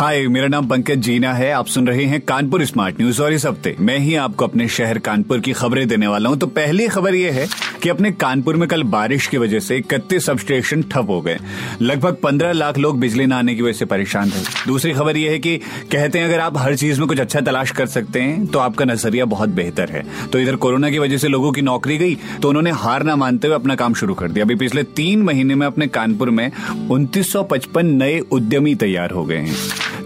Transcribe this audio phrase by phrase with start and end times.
[0.00, 3.44] हाय, मेरा नाम पंकज जीना है। आप सुन रहे हैं कानपुर स्मार्ट न्यूज़ और इस
[3.46, 7.14] हफ़्ते मैं ही आपको अपने शहर कानपुर की खबरें देने वाला हूँ। तो पहली खबर
[7.14, 7.46] यह है
[7.82, 11.36] कि अपने कानपुर में कल बारिश की वजह से इकतीस सब स्टेशन ठप हो गए।
[11.82, 15.30] लगभग पंद्रह लाख लोग बिजली न आने की वजह से परेशान थे दूसरी खबर यह
[15.30, 15.56] है कि
[15.92, 18.84] कहते हैं, अगर आप हर चीज़ में कुछ अच्छा तलाश कर सकते हैं तो आपका
[18.84, 22.48] नज़रिया बहुत बेहतर है। तो इधर कोरोना की वजह से लोगों की नौकरी गई तो
[22.48, 25.66] उन्होंने हार ना मानते हुए अपना काम शुरू कर दिया। अभी पिछले तीन महीने में
[25.66, 26.50] अपने कानपुर में
[26.90, 27.36] उन्तीस
[27.76, 29.56] नए उद्यमी तैयार हो गए हैं।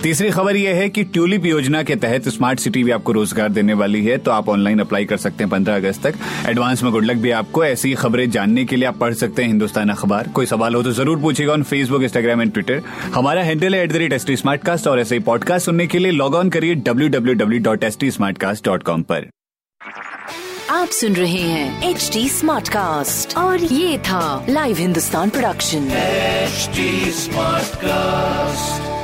[0.04, 3.74] तीसरी खबर यह है कि ट्यूलिप योजना के तहत स्मार्ट सिटी भी आपको रोज़गार देने
[3.74, 6.14] वाली है तो आप ऑनलाइन अप्लाई कर सकते हैं पंद्रह अगस्त तक।
[6.48, 9.48] एडवांस में गुड लक भी आपको। ऐसी खबरें जानने के लिए आप पढ़ सकते हैं
[9.48, 12.82] हिंदुस्तान अखबार। कोई सवाल हो तो ज़रूर पूछेगा on Facebook Instagram and Twitter
[13.14, 14.36] हमारा हैंडल है at the rate S T
[14.88, 17.96] और ऐसे ही पॉडकास्ट सुनने के लिए लॉग ऑन करिए W W W dot S
[18.00, 19.28] T smartcast dot com पर।
[20.70, 25.88] आप सुन रहे हैं एच डी स्मार्ट कास्ट और ये था live Hindustan production
[27.20, 29.03] smart cast